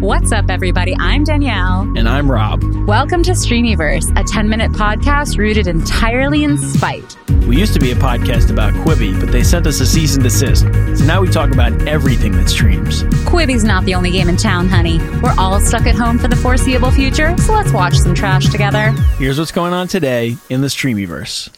What's 0.00 0.32
up, 0.32 0.46
everybody? 0.48 0.96
I'm 0.98 1.24
Danielle. 1.24 1.82
And 1.94 2.08
I'm 2.08 2.30
Rob. 2.30 2.64
Welcome 2.86 3.22
to 3.24 3.32
Streamyverse, 3.32 4.18
a 4.18 4.24
10 4.24 4.48
minute 4.48 4.72
podcast 4.72 5.36
rooted 5.36 5.66
entirely 5.66 6.42
in 6.42 6.56
spite. 6.56 7.18
We 7.46 7.58
used 7.58 7.74
to 7.74 7.80
be 7.80 7.90
a 7.90 7.94
podcast 7.94 8.50
about 8.50 8.72
Quibi, 8.72 9.20
but 9.20 9.30
they 9.30 9.42
sent 9.42 9.66
us 9.66 9.78
a 9.80 9.86
cease 9.86 10.14
and 10.14 10.22
desist. 10.24 10.62
So 10.98 11.04
now 11.04 11.20
we 11.20 11.28
talk 11.28 11.52
about 11.52 11.86
everything 11.86 12.32
that 12.32 12.48
streams. 12.48 13.02
Quibi's 13.26 13.62
not 13.62 13.84
the 13.84 13.94
only 13.94 14.10
game 14.10 14.30
in 14.30 14.38
town, 14.38 14.68
honey. 14.68 15.00
We're 15.20 15.34
all 15.36 15.60
stuck 15.60 15.86
at 15.86 15.96
home 15.96 16.18
for 16.18 16.28
the 16.28 16.36
foreseeable 16.36 16.90
future, 16.90 17.36
so 17.36 17.52
let's 17.52 17.72
watch 17.72 17.98
some 17.98 18.14
trash 18.14 18.48
together. 18.48 18.92
Here's 19.18 19.38
what's 19.38 19.52
going 19.52 19.74
on 19.74 19.86
today 19.86 20.38
in 20.48 20.62
the 20.62 20.68
Streamyverse. 20.68 21.50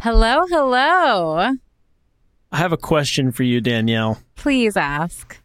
Hello, 0.00 0.44
hello. 0.48 1.52
I 2.52 2.58
have 2.58 2.72
a 2.72 2.76
question 2.76 3.32
for 3.32 3.42
you, 3.42 3.60
Danielle. 3.60 4.20
Please 4.36 4.76
ask. 4.76 5.38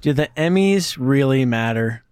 Do 0.00 0.12
the 0.12 0.28
Emmys 0.36 0.96
really 0.98 1.44
matter? 1.44 2.02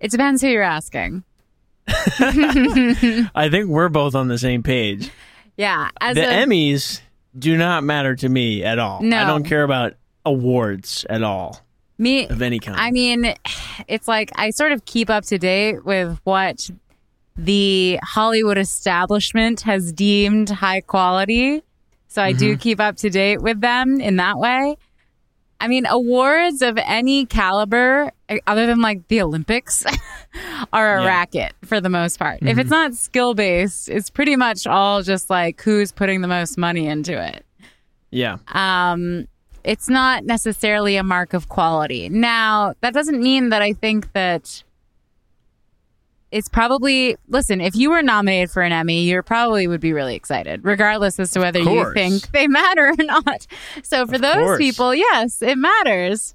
It 0.00 0.10
depends 0.10 0.42
who 0.42 0.48
you're 0.48 0.62
asking. 0.62 1.24
I 1.88 3.48
think 3.50 3.68
we're 3.68 3.88
both 3.88 4.14
on 4.14 4.28
the 4.28 4.38
same 4.38 4.62
page. 4.62 5.10
Yeah. 5.56 5.90
As 6.00 6.16
the 6.16 6.28
a, 6.28 6.44
Emmys 6.44 7.00
do 7.38 7.56
not 7.56 7.84
matter 7.84 8.16
to 8.16 8.28
me 8.28 8.64
at 8.64 8.78
all. 8.78 9.02
No. 9.02 9.16
I 9.18 9.24
don't 9.24 9.44
care 9.44 9.62
about 9.62 9.94
awards 10.24 11.06
at 11.08 11.22
all 11.22 11.60
me, 11.98 12.26
of 12.28 12.42
any 12.42 12.58
kind. 12.58 12.78
I 12.78 12.90
mean, 12.90 13.34
it's 13.88 14.08
like 14.08 14.32
I 14.36 14.50
sort 14.50 14.72
of 14.72 14.84
keep 14.84 15.08
up 15.08 15.24
to 15.26 15.38
date 15.38 15.84
with 15.84 16.18
what 16.24 16.68
the 17.36 17.98
Hollywood 18.02 18.58
establishment 18.58 19.60
has 19.62 19.92
deemed 19.92 20.48
high 20.48 20.80
quality. 20.80 21.62
So 22.16 22.22
I 22.22 22.32
do 22.32 22.56
keep 22.56 22.80
up 22.80 22.96
to 22.96 23.10
date 23.10 23.42
with 23.42 23.60
them 23.60 24.00
in 24.00 24.16
that 24.16 24.38
way. 24.38 24.78
I 25.60 25.68
mean, 25.68 25.84
awards 25.84 26.62
of 26.62 26.78
any 26.78 27.26
caliber, 27.26 28.10
eh, 28.30 28.38
other 28.46 28.66
than 28.66 28.80
like 28.80 29.06
the 29.08 29.20
Olympics, 29.20 29.84
are 30.72 30.96
a 30.96 31.02
Yeah. 31.02 31.06
racket 31.06 31.52
for 31.62 31.78
the 31.78 31.90
most 31.90 32.18
part. 32.18 32.38
If 32.40 32.56
it's 32.56 32.70
not 32.70 32.94
skill 32.94 33.34
based, 33.34 33.90
it's 33.90 34.08
pretty 34.08 34.34
much 34.34 34.66
all 34.66 35.02
just 35.02 35.28
like 35.28 35.60
who's 35.60 35.92
putting 35.92 36.22
the 36.22 36.28
most 36.28 36.56
money 36.56 36.86
into 36.86 37.22
it 37.22 37.44
yeah. 38.10 38.38
um, 38.48 39.28
it's 39.62 39.90
not 39.90 40.24
necessarily 40.24 40.96
a 40.96 41.02
mark 41.02 41.34
of 41.34 41.50
quality. 41.50 42.08
Now, 42.08 42.72
that 42.80 42.94
doesn't 42.94 43.20
mean 43.20 43.50
that 43.50 43.60
I 43.60 43.74
think 43.74 44.12
that 44.14 44.62
it's 46.32 46.48
probably 46.48 47.16
listen, 47.28 47.60
if 47.60 47.74
you 47.76 47.90
were 47.90 48.02
nominated 48.02 48.50
for 48.50 48.62
an 48.62 48.72
Emmy, 48.72 49.02
you 49.04 49.22
probably 49.22 49.66
would 49.68 49.80
be 49.80 49.92
really 49.92 50.14
excited, 50.16 50.64
regardless 50.64 51.18
as 51.20 51.30
to 51.32 51.40
whether 51.40 51.60
you 51.60 51.92
think 51.94 52.30
they 52.32 52.46
matter 52.48 52.88
or 52.88 52.94
not. 53.04 53.46
So 53.82 54.06
for 54.06 54.18
those 54.18 54.34
course. 54.34 54.58
people, 54.58 54.94
yes, 54.94 55.40
it 55.40 55.56
matters. 55.56 56.34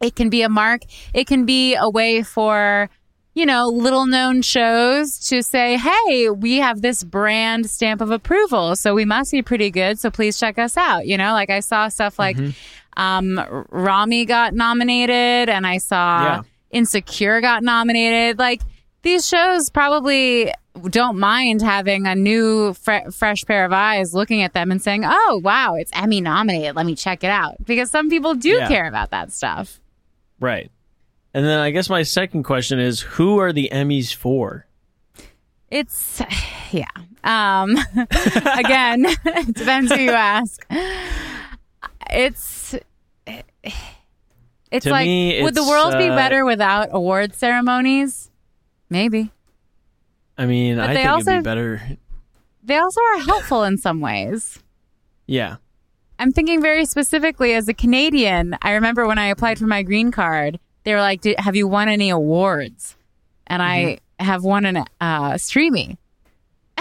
It 0.00 0.14
can 0.16 0.30
be 0.30 0.42
a 0.42 0.48
mark. 0.48 0.82
It 1.12 1.26
can 1.26 1.44
be 1.44 1.74
a 1.74 1.90
way 1.90 2.22
for, 2.22 2.88
you 3.34 3.44
know, 3.44 3.66
little 3.68 4.06
known 4.06 4.40
shows 4.42 5.18
to 5.28 5.42
say, 5.42 5.76
hey, 5.76 6.30
we 6.30 6.56
have 6.56 6.80
this 6.80 7.04
brand 7.04 7.68
stamp 7.68 8.00
of 8.00 8.10
approval. 8.10 8.76
So 8.76 8.94
we 8.94 9.04
must 9.04 9.30
be 9.32 9.42
pretty 9.42 9.70
good. 9.70 9.98
So 9.98 10.10
please 10.10 10.38
check 10.38 10.58
us 10.58 10.76
out. 10.78 11.06
You 11.06 11.18
know, 11.18 11.32
like 11.32 11.50
I 11.50 11.60
saw 11.60 11.88
stuff 11.88 12.18
like 12.18 12.38
um, 12.96 13.40
Ramy 13.70 14.24
got 14.24 14.54
nominated 14.54 15.48
and 15.50 15.66
I 15.66 15.78
saw 15.78 16.22
Yeah. 16.22 16.42
Insecure 16.70 17.40
got 17.40 17.62
nominated. 17.62 18.38
Like 18.38 18.62
these 19.02 19.26
shows 19.28 19.70
probably 19.70 20.52
don't 20.88 21.18
mind 21.18 21.62
having 21.62 22.06
a 22.06 22.14
new 22.14 22.74
fre- 22.74 23.10
fresh 23.10 23.44
pair 23.44 23.64
of 23.64 23.72
eyes 23.72 24.14
looking 24.14 24.42
at 24.42 24.52
them 24.52 24.70
and 24.70 24.80
saying, 24.80 25.02
"Oh, 25.04 25.40
wow, 25.42 25.74
it's 25.74 25.90
Emmy 25.94 26.20
nominated. 26.20 26.76
Let 26.76 26.86
me 26.86 26.94
check 26.94 27.24
it 27.24 27.30
out." 27.30 27.56
Because 27.64 27.90
some 27.90 28.08
people 28.08 28.34
do 28.34 28.50
Yeah. 28.50 28.68
care 28.68 28.86
about 28.86 29.10
that 29.10 29.32
stuff. 29.32 29.80
Right. 30.38 30.70
And 31.34 31.44
then 31.44 31.58
I 31.60 31.70
guess 31.70 31.88
my 31.88 32.02
second 32.02 32.42
question 32.44 32.78
is 32.80 33.00
who 33.00 33.38
are 33.38 33.52
the 33.52 33.68
Emmys 33.72 34.14
for? 34.14 34.66
It's 35.70 36.20
yeah. 36.72 36.86
Um 37.22 37.76
again, 37.96 39.06
it 39.06 39.54
depends 39.54 39.92
who 39.92 40.00
you 40.00 40.10
ask. 40.10 40.66
It's 42.10 42.74
it's 44.72 44.84
To 44.84 44.90
like 44.90 45.06
me, 45.06 45.42
would 45.42 45.54
the 45.54 45.60
it's, 45.60 45.68
world 45.70 45.92
be 45.98 46.08
uh, 46.08 46.16
better 46.16 46.44
without 46.44 46.88
award 46.92 47.34
ceremonies? 47.34 48.19
Maybe. 48.90 49.30
I 50.36 50.46
mean, 50.46 50.76
But 50.76 50.90
I 50.90 50.94
think 50.94 51.08
also- 51.08 51.30
it'd 51.30 51.42
be 51.42 51.48
better. 51.48 51.82
They 52.62 52.76
also 52.76 53.00
are 53.14 53.20
helpful 53.20 53.64
in 53.64 53.78
some 53.78 54.00
ways. 54.00 54.58
Yeah. 55.26 55.56
I'm 56.18 56.32
thinking 56.32 56.60
very 56.60 56.84
specifically 56.84 57.54
as 57.54 57.68
a 57.68 57.74
Canadian. 57.74 58.56
I 58.60 58.72
remember 58.72 59.06
when 59.06 59.18
I 59.18 59.26
applied 59.28 59.58
for 59.58 59.66
my 59.66 59.82
green 59.82 60.10
card, 60.10 60.58
they 60.84 60.92
were 60.92 61.00
like, 61.00 61.22
"Did- 61.22 61.40
"Have 61.40 61.56
you 61.56 61.66
won 61.66 61.88
any 61.88 62.10
awards?" 62.10 62.96
And 63.46 63.62
I 63.62 63.98
have 64.18 64.44
won 64.44 64.66
an 64.66 64.84
uh, 65.00 65.38
streamy. 65.38 65.96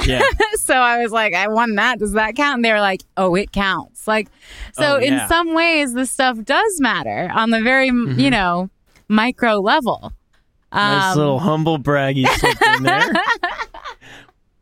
Yeah. 0.06 0.22
so 0.58 0.74
I 0.76 1.02
was 1.02 1.12
like, 1.14 1.34
"I 1.34 1.48
won 1.48 1.76
that. 1.76 2.00
Does 2.00 2.14
that 2.14 2.36
count?" 2.36 2.58
And 2.58 2.66
they 2.66 2.74
were 2.74 2.82
like, 2.82 3.02
"Oh, 3.16 3.36
it 3.36 3.52
counts." 3.54 4.08
Like, 4.08 4.28
so 4.74 4.96
Oh, 4.96 4.98
in 4.98 5.26
some 5.30 5.54
ways, 5.54 5.94
this 5.94 6.12
stuff 6.12 6.38
does 6.44 6.82
matter 6.82 7.30
on 7.34 7.50
the 7.52 7.62
very 7.62 7.88
you 7.88 8.30
know 8.30 8.70
micro 9.08 9.56
level. 9.60 10.12
Nice 10.72 11.14
Um, 11.14 11.18
little 11.18 11.40
humble 11.40 11.80
braggy 11.80 12.26
in 12.78 12.84
there. 12.84 13.12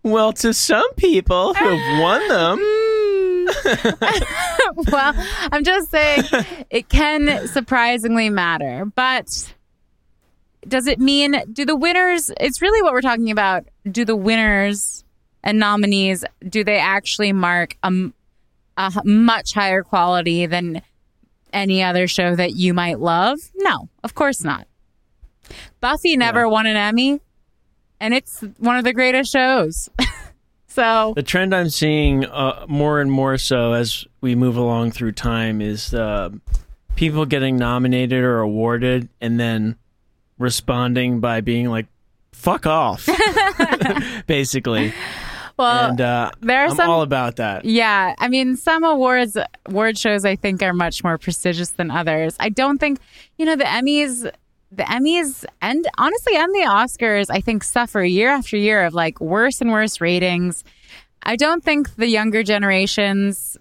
well, 0.04 0.34
to 0.34 0.54
some 0.54 0.94
people 0.96 1.54
who've 1.54 2.00
won 2.00 2.28
them. 2.28 2.60
well, 4.92 5.14
I'm 5.52 5.64
just 5.64 5.90
saying 5.90 6.24
it 6.70 6.90
can 6.90 7.48
surprisingly 7.48 8.30
matter, 8.30 8.86
but 8.96 9.54
does 10.68 10.88
it 10.88 11.00
mean 11.00 11.42
do 11.54 11.66
the 11.66 11.76
winners? 11.76 12.30
It's 12.40 12.62
really 12.62 12.82
what 12.82 12.92
we're 12.94 13.02
talking 13.02 13.32
about. 13.32 13.66
Do 13.90 14.04
the 14.04 14.16
winners 14.18 15.06
and 15.44 15.60
nominees 15.60 16.26
do 16.50 16.64
they 16.66 16.78
actually 16.78 17.32
mark 17.32 17.78
a 17.84 17.92
much 19.06 19.54
higher 19.54 19.82
quality 19.84 20.46
than 20.46 20.82
any 21.54 21.82
other 21.82 22.08
show 22.08 22.36
that 22.36 22.56
you 22.56 22.74
might 22.74 23.00
love? 23.00 23.40
No, 23.56 23.88
of 24.04 24.14
course 24.14 24.44
not. 24.44 24.68
Buffy 25.82 26.18
never 26.18 26.42
Yeah. 26.42 26.46
won 26.48 26.66
an 26.66 26.76
Emmy, 26.78 27.20
and 28.00 28.14
it's 28.14 28.42
one 28.58 28.78
of 28.78 28.84
the 28.84 28.94
greatest 28.94 29.32
shows. 29.32 29.90
so 30.68 31.14
The 31.16 31.24
trend 31.24 31.54
I'm 31.56 31.70
seeing 31.70 32.26
uh, 32.26 32.66
more 32.68 33.00
and 33.02 33.12
more 33.12 33.38
so 33.38 33.74
as 33.74 34.06
we 34.22 34.36
move 34.36 34.58
along 34.58 34.92
through 34.92 35.14
time 35.14 35.62
is 35.62 35.94
uh, 35.94 36.30
people 36.96 37.26
getting 37.26 37.58
nominated 37.58 38.24
or 38.24 38.40
awarded 38.40 39.10
and 39.22 39.40
then 39.40 39.76
responding 40.38 41.20
by 41.20 41.42
being 41.42 41.68
like, 41.70 41.88
fuck 42.32 42.66
off, 42.68 43.08
basically. 44.28 44.94
well, 45.58 45.90
and 45.90 46.02
uh, 46.02 46.32
there 46.42 46.62
are 46.64 46.68
I'm 46.70 46.76
some 46.76 46.90
all 46.90 47.02
about 47.02 47.38
that. 47.38 47.66
Yeah, 47.66 48.14
I 48.20 48.28
mean, 48.28 48.56
some 48.56 48.84
awards, 48.84 49.36
award 49.66 49.98
shows, 49.98 50.26
I 50.26 50.36
think 50.36 50.62
are 50.62 50.74
much 50.74 51.04
more 51.04 51.18
prestigious 51.18 51.72
than 51.72 51.90
others. 51.90 52.36
I 52.40 52.50
don't 52.50 52.78
think, 52.78 53.00
you 53.38 53.46
know, 53.46 53.56
the 53.56 53.64
Emmys, 53.64 54.32
the 54.72 54.84
Emmys, 54.84 55.46
and 55.62 55.88
honestly, 55.98 56.36
and 56.36 56.54
the 56.54 56.68
Oscars, 56.68 57.28
I 57.30 57.40
think 57.40 57.64
suffer 57.64 58.04
year 58.04 58.30
after 58.30 58.58
year 58.58 58.86
of 58.86 58.94
like 58.94 59.20
worse 59.22 59.62
and 59.62 59.72
worse 59.72 60.02
ratings. 60.02 60.64
I 61.24 61.36
don't 61.36 61.64
think 61.64 61.96
the 61.96 62.08
younger 62.08 62.44
generations, 62.44 63.58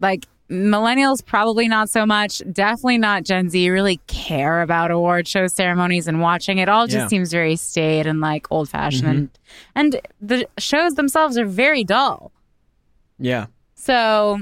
like 0.00 0.26
millennials, 0.50 1.24
probably 1.24 1.68
not 1.68 1.88
so 1.88 2.04
much. 2.04 2.42
Definitely 2.52 2.98
not 2.98 3.24
Gen 3.24 3.48
Z. 3.48 3.70
Really 3.70 4.00
care 4.06 4.62
about 4.62 4.90
award 4.90 5.26
show 5.26 5.46
ceremonies 5.46 6.06
and 6.08 6.20
watching 6.20 6.58
it. 6.58 6.68
All 6.68 6.86
just 6.86 7.04
Yeah. 7.04 7.08
seems 7.08 7.30
very 7.32 7.56
staid 7.56 8.06
and 8.06 8.20
like 8.20 8.46
old 8.50 8.68
fashioned, 8.68 9.08
and, 9.08 9.32
mm-hmm. 9.32 9.40
and 9.76 10.00
the 10.20 10.48
shows 10.58 10.94
themselves 10.94 11.38
are 11.38 11.46
very 11.46 11.84
dull. 11.84 12.32
Yeah. 13.18 13.46
So, 13.74 14.40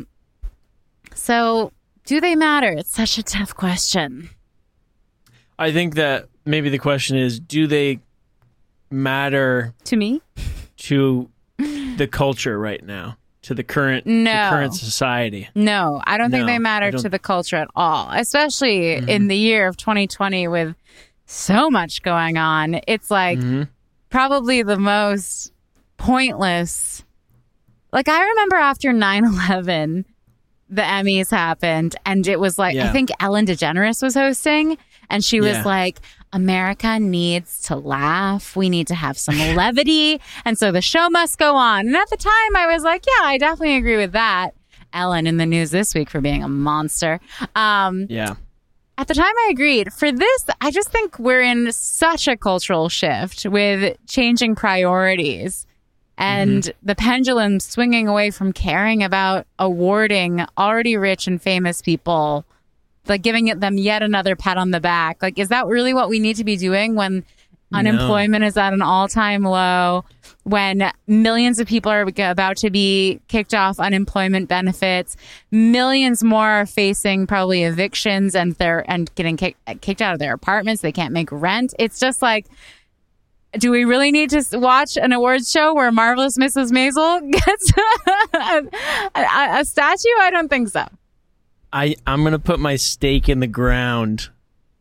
so 1.15 1.72
do 2.06 2.21
they 2.21 2.34
matter? 2.34 2.72
It's 2.72 2.93
such 2.93 3.19
a 3.19 3.22
tough 3.22 3.55
question. 3.55 4.31
I 5.61 5.73
think 5.73 5.95
that 5.97 6.27
maybe 6.45 6.71
the 6.71 6.79
question 6.79 7.17
is 7.17 7.39
do 7.39 7.67
they 7.67 8.01
matter 8.91 9.75
To 9.85 9.97
me, 9.97 10.21
to 10.79 11.29
the 11.59 12.09
culture 12.11 12.59
right 12.59 12.83
now, 12.85 13.17
to 13.43 13.55
the 13.55 13.62
current, 13.62 14.07
No. 14.07 14.49
current 14.51 14.75
society? 14.75 15.49
no, 15.55 16.01
I 16.07 16.19
don't 16.19 16.31
think 16.31 16.47
they 16.47 16.59
matter 16.59 16.91
to 16.93 17.09
the 17.09 17.19
culture 17.19 17.57
at 17.57 17.69
all, 17.77 18.11
especially 18.12 18.95
in 18.95 19.29
the 19.29 19.37
year 19.37 19.69
of 19.69 19.77
2020 19.77 20.49
with 20.49 20.75
so 21.27 21.71
much 21.71 22.03
going 22.03 22.37
on. 22.39 22.81
It's 22.89 23.11
like 23.11 23.39
Mhm. 23.39 23.69
probably 24.09 24.62
the 24.62 24.79
most 24.79 25.53
pointless. 25.99 27.05
Like, 27.93 28.09
I 28.09 28.23
remember 28.25 28.57
after 28.57 28.93
9 28.93 29.25
11, 29.25 30.05
the 30.69 30.83
Emmys 30.83 31.31
happened, 31.31 31.97
and 32.07 32.27
it 32.27 32.39
was 32.41 32.59
like, 32.59 32.77
I 32.77 32.89
think 32.93 33.11
Ellen 33.21 33.45
DeGeneres 33.47 34.03
was 34.03 34.15
hosting, 34.15 34.79
and 35.11 35.23
she 35.25 35.41
was 35.41 35.57
Yeah. 35.59 35.65
like, 35.65 36.01
America 36.33 36.99
needs 37.01 37.61
to 37.65 37.77
laugh. 37.77 38.55
We 38.57 38.69
need 38.71 38.87
to 38.87 38.95
have 38.95 39.19
some 39.19 39.37
levity. 39.57 40.21
And 40.45 40.57
so 40.57 40.71
the 40.73 40.81
show 40.81 41.11
must 41.11 41.39
go 41.39 41.57
on. 41.57 41.89
And 41.89 41.97
at 41.97 42.09
the 42.09 42.17
time, 42.17 42.57
I 42.57 42.73
was 42.73 42.85
like, 42.85 43.05
yeah, 43.07 43.27
I 43.27 43.37
definitely 43.37 43.77
agree 43.77 43.97
with 43.97 44.12
that. 44.12 44.55
Ellen 44.93 45.27
in 45.27 45.37
the 45.39 45.47
news 45.47 45.71
this 45.73 45.95
week 45.95 46.09
for 46.09 46.21
being 46.21 46.43
a 46.43 46.49
monster. 46.49 47.21
Um, 47.55 48.07
Yeah. 48.09 48.35
At 48.99 49.09
the 49.09 49.15
time, 49.15 49.33
I 49.47 49.49
agreed. 49.51 49.93
For 49.93 50.12
this, 50.12 50.45
I 50.61 50.71
just 50.71 50.91
think 50.91 51.19
we're 51.19 51.41
in 51.41 51.73
such 51.73 52.29
a 52.29 52.37
cultural 52.37 52.89
shift 52.91 53.47
with 53.47 53.97
changing 54.07 54.55
priorities 54.57 55.67
and 56.19 56.65
Mm-hmm. 56.65 56.87
the 56.87 56.95
pendulum 56.95 57.61
swinging 57.61 58.07
away 58.09 58.31
from 58.31 58.53
caring 58.53 59.03
about 59.03 59.47
awarding 59.59 60.45
already 60.59 60.97
rich 60.99 61.27
and 61.27 61.41
famous 61.41 61.81
people, 61.81 62.45
like 63.11 63.21
giving 63.23 63.49
it- 63.49 63.61
them 63.61 63.77
yet 63.77 64.03
another 64.03 64.35
pat 64.37 64.57
on 64.57 64.71
the 64.71 64.81
back. 64.81 65.23
Like, 65.23 65.39
is 65.39 65.49
that 65.49 65.67
really 65.67 65.93
what 65.93 66.09
we 66.09 66.19
need 66.19 66.37
to 66.37 66.45
be 66.45 66.57
doing 66.57 66.95
when 66.95 67.25
unemployment 67.73 68.43
is 68.45 68.57
at 68.57 68.73
an 68.73 68.81
all 68.83 69.07
time 69.09 69.43
low? 69.43 70.05
When 70.45 70.91
millions 71.07 71.59
of 71.61 71.69
people 71.69 71.93
are 71.93 72.07
about 72.19 72.57
to 72.59 72.71
be 72.71 73.21
kicked 73.29 73.53
off 73.53 73.79
unemployment 73.79 74.49
benefits, 74.49 75.15
millions 75.51 76.25
more 76.25 76.47
are 76.49 76.67
facing 76.67 77.27
probably 77.27 77.65
evictions 77.65 78.35
and 78.35 78.55
they're 78.55 78.91
and 78.91 79.15
getting 79.17 79.37
kick, 79.37 79.57
kicked 79.83 80.01
out 80.01 80.15
of 80.15 80.19
their 80.19 80.33
apartments. 80.33 80.81
They 80.81 80.93
can't 80.93 81.12
make 81.12 81.31
rent. 81.31 81.75
It's 81.79 82.01
just 82.01 82.23
like, 82.23 82.47
do 83.59 83.71
we 83.71 83.85
really 83.85 84.11
need 84.12 84.31
to 84.31 84.43
watch 84.59 84.97
an 84.97 85.12
awards 85.12 85.51
show 85.51 85.75
where 85.75 85.93
marvelous 85.93 86.39
Mrs. 86.39 86.71
Maisel 86.73 87.31
gets 87.33 87.73
a, 89.15 89.59
a 89.61 89.65
statue? 89.65 90.09
I 90.21 90.31
don't 90.31 90.49
think 90.49 90.69
so. 90.69 90.87
I 91.72 91.96
I'm 92.06 92.25
gonna 92.25 92.38
put 92.38 92.58
my 92.61 92.76
stake 92.76 93.28
in 93.28 93.40
the 93.40 93.46
ground 93.46 94.28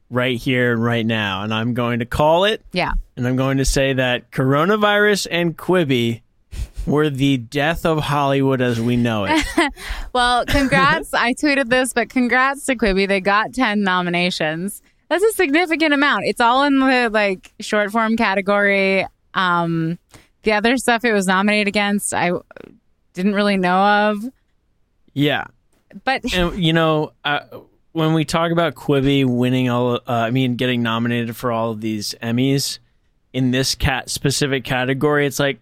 right 0.10 0.38
here 0.38 0.74
and 0.74 0.84
right 0.84 1.06
now, 1.06 1.44
and 1.44 1.54
I'm 1.54 1.74
going 1.76 2.00
to 2.00 2.06
call 2.06 2.46
it, 2.46 2.64
Yeah. 2.72 2.94
and 3.16 3.28
I'm 3.28 3.36
going 3.36 3.58
to 3.58 3.66
say 3.66 3.94
that 3.94 4.32
coronavirus 4.32 5.28
and 5.30 5.56
Quibi 5.56 6.22
were 6.88 7.12
the 7.12 7.38
death 7.38 7.86
of 7.86 8.00
Hollywood 8.00 8.60
as 8.60 8.80
we 8.82 8.98
know 8.98 9.26
it. 9.30 9.46
Well, 10.14 10.46
congrats. 10.48 11.14
I 11.14 11.34
tweeted 11.36 11.70
this, 11.70 11.94
but 11.94 12.10
congrats 12.10 12.66
to 12.66 12.76
Quibi. 12.76 13.08
They 13.08 13.22
got 13.22 13.54
10 13.54 13.84
nominations. 13.84 14.82
That's 15.10 15.24
a 15.24 15.32
significant 15.34 15.94
amount. 15.94 16.24
It's 16.26 16.42
all 16.42 16.64
in 16.64 16.80
the 16.80 17.10
like 17.14 17.54
short 17.60 17.92
form 17.92 18.18
category. 18.18 19.06
Um, 19.36 20.00
the 20.42 20.54
other 20.54 20.78
stuff 20.78 21.06
it 21.06 21.14
was 21.14 21.28
nominated 21.28 21.68
against, 21.68 22.12
I 22.16 22.32
didn't 23.14 23.36
really 23.36 23.58
know 23.58 23.78
of. 23.78 24.26
yeah, 25.14 25.44
But 26.04 26.34
and 26.34 26.64
you 26.64 26.74
know, 26.74 27.14
uh, 27.24 27.40
when 27.92 28.14
we 28.14 28.26
talk 28.26 28.52
about 28.52 28.76
Quibi 28.76 29.26
winning 29.26 29.70
all, 29.70 29.96
uh, 29.96 30.00
I 30.08 30.32
mean, 30.32 30.56
getting 30.56 30.84
nominated 30.84 31.36
for 31.36 31.52
all 31.52 31.72
of 31.72 31.82
these 31.82 32.16
Emmys 32.22 32.80
in 33.34 33.52
this 33.52 33.76
cat 33.76 34.10
specific 34.10 34.64
category, 34.64 35.26
it's 35.26 35.40
like, 35.40 35.60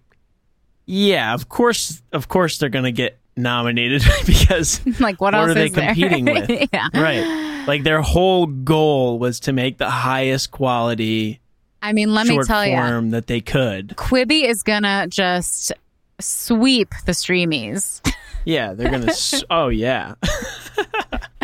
yeah, 0.85 1.33
of 1.33 1.49
course, 1.49 2.01
of 2.11 2.27
course, 2.27 2.57
they're 2.57 2.69
gonna 2.69 2.91
get 2.91 3.17
nominated 3.35 4.03
because 4.25 4.85
like, 4.99 5.21
what, 5.21 5.33
What 5.33 5.49
are 5.49 5.53
they 5.53 5.65
is 5.65 5.73
there? 5.73 5.87
competing 5.93 6.25
with? 6.33 6.69
yeah. 6.73 6.87
right, 6.93 7.65
like 7.67 7.83
their 7.83 8.01
whole 8.01 8.45
goal 8.47 9.19
was 9.19 9.39
to 9.41 9.53
make 9.53 9.77
the 9.77 9.89
highest 9.89 10.51
quality 10.51 11.39
I 11.81 11.93
mean, 11.93 12.13
let 12.13 12.27
me 12.27 12.41
tell 12.43 12.65
you, 12.65 13.11
that 13.11 13.27
they 13.27 13.39
could. 13.39 13.89
Quibi 13.97 14.43
is 14.43 14.63
gonna 14.63 15.07
just 15.07 15.71
sweep 16.19 16.89
the 17.05 17.11
streamies. 17.11 18.01
Yeah, 18.47 18.73
they're 18.73 18.89
gonna. 18.89 19.07
s- 19.07 19.43
oh 19.49 19.67
yeah, 19.67 20.13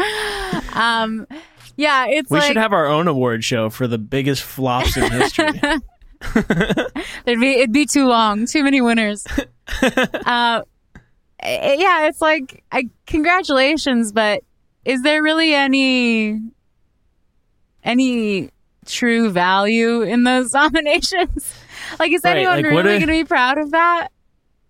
Um, 0.74 1.28
yeah, 1.76 2.06
it's 2.08 2.32
we 2.32 2.40
like 2.40 2.48
should 2.48 2.58
have 2.58 2.72
our 2.72 2.86
own 2.88 3.10
award 3.10 3.44
show 3.44 3.70
for 3.70 3.88
the 3.88 3.98
biggest 3.98 4.42
flops 4.42 4.96
in 4.96 5.12
history. 5.12 5.50
it'd 7.26 7.42
be 7.42 7.56
it'd 7.56 7.74
be 7.74 7.86
too 7.86 8.08
long, 8.08 8.46
too 8.46 8.64
many 8.64 8.80
winners. 8.80 9.28
uh, 9.82 10.62
eh, 11.42 11.76
yeah, 11.78 12.08
it's 12.08 12.22
like 12.22 12.64
I, 12.72 12.90
congratulations, 13.06 14.14
but 14.14 14.42
is 14.86 15.02
there 15.02 15.22
really 15.22 15.54
any 15.54 16.40
any 17.84 18.50
true 18.86 19.30
value 19.30 20.04
in 20.04 20.24
those 20.24 20.54
nominations? 20.54 21.54
like, 22.00 22.14
is 22.14 22.24
Right, 22.24 22.38
anyone 22.38 22.64
like, 22.64 22.72
what 22.72 22.86
really 22.86 23.00
going 23.00 23.08
to 23.08 23.24
be 23.24 23.26
proud 23.26 23.58
of 23.58 23.72
that? 23.72 24.08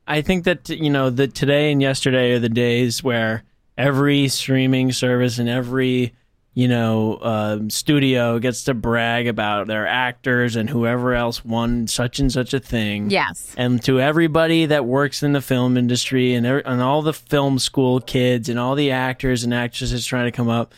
I 0.08 0.22
think 0.22 0.46
that 0.46 0.70
you 0.70 0.90
know 0.90 1.10
the 1.10 1.28
today 1.28 1.72
and 1.72 1.82
yesterday 1.82 2.34
are 2.34 2.40
the 2.40 2.50
days 2.50 3.04
where 3.04 3.44
every 3.78 4.28
streaming 4.28 4.92
service 4.92 5.40
and 5.40 5.48
every 5.48 6.14
you 6.54 6.68
know 6.68 7.18
um, 7.22 7.70
studio 7.70 8.38
gets 8.40 8.66
to 8.66 8.74
brag 8.74 9.28
about 9.28 9.68
their 9.68 9.88
actors 9.88 10.56
and 10.56 10.70
whoever 10.70 11.14
else 11.14 11.44
won 11.46 11.88
such 11.88 12.20
and 12.20 12.32
such 12.32 12.54
a 12.54 12.60
thing. 12.60 13.10
Yes. 13.10 13.54
And 13.58 13.84
to 13.86 14.00
everybody 14.00 14.66
that 14.68 14.86
works 14.86 15.24
in 15.24 15.32
the 15.32 15.42
film 15.42 15.78
industry 15.78 16.34
and 16.34 16.46
every, 16.46 16.66
and 16.66 16.82
all 16.82 17.02
the 17.02 17.14
film 17.14 17.58
school 17.58 18.02
kids 18.02 18.50
and 18.50 18.60
all 18.60 18.76
the 18.76 18.92
actors 18.92 19.44
and 19.44 19.54
actresses 19.54 20.06
trying 20.06 20.26
to 20.26 20.32
come 20.32 20.50
up, 20.50 20.74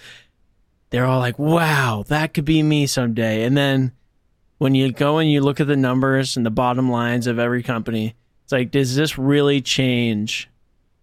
they're 0.91 1.05
all 1.05 1.19
like, 1.19 1.39
"Wow, 1.39 2.03
that 2.07 2.33
could 2.35 2.45
be 2.45 2.61
me 2.61 2.85
someday." 2.85 3.43
And 3.43 3.57
then 3.57 3.91
when 4.59 4.75
you 4.75 4.91
go 4.91 5.17
and 5.17 5.31
you 5.31 5.41
look 5.41 5.59
at 5.59 5.67
the 5.67 5.75
numbers 5.75 6.37
and 6.37 6.45
the 6.45 6.51
bottom 6.51 6.91
lines 6.91 7.27
of 7.27 7.39
every 7.39 7.63
company, 7.63 8.15
it's 8.45 8.51
like, 8.51 8.69
does 8.69 8.95
this 8.95 9.17
really 9.17 9.59
change 9.59 10.51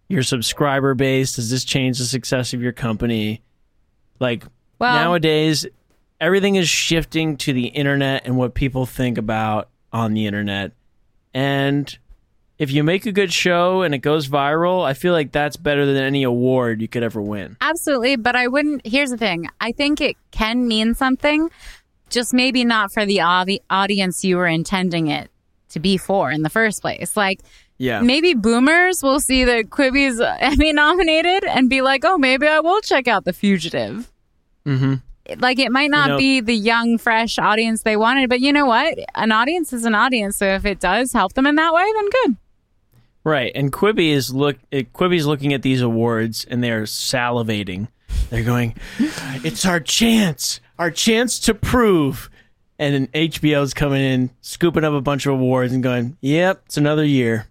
your 0.09 0.23
subscriber 0.23 0.95
base? 0.95 1.35
Does 1.35 1.51
this 1.51 1.65
change 1.65 1.99
the 1.99 2.05
success 2.05 2.55
of 2.55 2.63
your 2.63 2.71
company? 2.71 3.43
Like 4.21 4.45
Well, 4.79 4.95
nowadays, 4.95 5.67
everything 6.21 6.55
is 6.55 6.69
shifting 6.69 7.37
to 7.39 7.53
the 7.53 7.67
internet 7.67 8.23
and 8.27 8.37
what 8.37 8.55
people 8.55 8.87
think 8.87 9.19
about 9.19 9.71
on 9.93 10.15
the 10.15 10.27
internet. 10.27 10.71
And 11.35 11.99
if 12.59 12.71
you 12.71 12.85
make 12.85 13.07
a 13.07 13.13
good 13.13 13.33
show 13.33 13.83
and 13.83 13.93
it 13.93 13.99
goes 13.99 14.29
viral, 14.29 14.85
I 14.85 14.95
feel 14.95 15.13
like 15.13 15.33
that's 15.33 15.57
better 15.57 15.85
than 15.85 15.97
any 15.97 16.23
award 16.23 16.81
you 16.81 16.87
could 16.87 17.03
ever 17.03 17.21
win. 17.21 17.57
Absolutely, 17.61 18.15
but 18.15 18.37
I 18.37 18.47
wouldn't. 18.47 18.87
Here's 18.87 19.11
the 19.11 19.19
thing: 19.19 19.49
I 19.61 19.73
think 19.73 20.01
it 20.01 20.17
can 20.31 20.69
mean 20.69 20.95
something, 20.95 21.51
just 22.09 22.33
maybe 22.33 22.65
not 22.65 22.93
for 22.93 23.05
the 23.05 23.21
audi- 23.21 23.63
audience 23.69 24.25
you 24.25 24.37
were 24.37 24.47
intending 24.47 25.09
it 25.09 25.32
to 25.73 25.81
be 25.81 25.97
for 25.97 26.31
in 26.31 26.43
the 26.43 26.51
first 26.51 26.81
place. 26.83 27.17
Like 27.17 27.41
Yeah. 27.79 28.01
maybe 28.01 28.35
boomers 28.35 29.03
will 29.03 29.21
see 29.21 29.45
that 29.45 29.71
Quibi's 29.71 30.21
Emmy 30.41 30.73
nominated 30.73 31.45
and 31.45 31.69
be 31.69 31.83
like, 31.83 32.05
"Oh, 32.05 32.19
maybe 32.19 32.47
I 32.47 32.61
will 32.61 32.81
check 32.81 33.09
out 33.09 33.25
The 33.25 33.33
Fugitive." 33.33 34.11
hmm 34.65 34.95
Like 35.39 35.59
it 35.59 35.71
might 35.73 35.91
not 35.91 36.09
know- 36.11 36.19
be 36.19 36.41
the 36.41 36.55
young, 36.55 36.99
fresh 36.99 37.39
audience 37.39 37.83
they 37.83 37.97
wanted, 37.97 38.29
but 38.29 38.41
you 38.41 38.53
know 38.53 38.67
what? 38.67 38.99
An 39.15 39.33
audience 39.33 39.73
is 39.73 39.85
an 39.85 39.95
audience. 39.95 40.37
So 40.37 40.47
if 40.47 40.65
it 40.65 40.81
does 40.81 41.13
help 41.13 41.33
them 41.35 41.47
in 41.47 41.57
that 41.57 41.73
way, 41.75 41.85
then 41.95 42.09
good. 42.11 42.37
Right, 43.25 43.53
and 43.55 43.73
Quibi 43.73 44.11
is 44.11 44.35
look. 44.35 44.57
uh, 44.73 44.79
Quibi's 44.95 45.27
looking 45.27 45.53
at 45.53 45.63
these 45.63 45.81
awards 45.81 46.45
and 46.45 46.63
they're 46.63 46.83
salivating. 46.83 47.87
They're 48.31 48.43
going, 48.43 48.75
"It's 49.45 49.65
our 49.65 49.79
chance, 49.79 50.61
our 50.79 50.91
chance 50.91 51.39
to 51.41 51.55
prove." 51.55 52.29
And 52.83 52.95
then 52.95 53.07
HBO's 53.15 53.75
coming 53.75 54.03
in, 54.03 54.31
scooping 54.41 54.83
up 54.83 54.93
a 54.93 55.01
bunch 55.01 55.25
of 55.25 55.35
awards 55.35 55.73
and 55.73 55.85
going, 55.85 56.17
"Yep, 56.21 56.63
it's 56.67 56.77
another 56.77 57.05
year." 57.05 57.47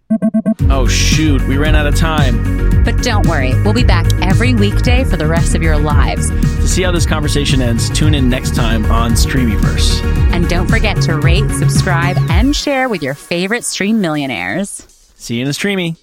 Oh 0.70 0.88
shoot, 0.88 1.42
we 1.48 1.56
ran 1.56 1.74
out 1.74 1.88
of 1.88 1.96
time. 1.96 2.84
But 2.84 3.02
don't 3.02 3.26
worry, 3.28 3.54
we'll 3.64 3.74
be 3.74 3.86
back 3.86 4.12
every 4.22 4.54
weekday 4.54 5.06
for 5.06 5.16
the 5.16 5.28
rest 5.28 5.56
of 5.56 5.64
your 5.64 5.78
lives. 5.78 6.30
To 6.30 6.68
see 6.68 6.82
how 6.82 6.92
this 6.92 7.06
conversation 7.06 7.62
ends, 7.62 7.90
tune 7.92 8.14
in 8.14 8.30
next 8.30 8.56
time 8.56 8.84
on 8.92 9.14
Streamyverse. 9.14 10.04
And 10.34 10.50
don't 10.50 10.68
forget 10.68 11.02
to 11.04 11.16
rate, 11.16 11.50
subscribe, 11.52 12.18
and 12.30 12.54
share 12.54 12.90
with 12.90 13.02
your 13.02 13.14
favorite 13.14 13.64
stream 13.64 14.02
millionaires. 14.02 14.86
See 15.16 15.36
you 15.36 15.44
in 15.44 15.48
the 15.48 15.54
streamy. 15.54 15.96